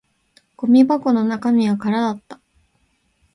[0.57, 2.41] ゴミ箱の中身は空だった